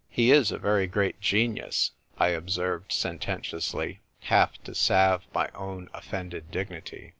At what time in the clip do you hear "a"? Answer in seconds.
0.51-0.57